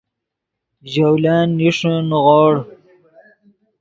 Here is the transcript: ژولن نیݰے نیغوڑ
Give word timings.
ژولن 0.91 1.47
نیݰے 1.57 1.93
نیغوڑ 2.09 2.53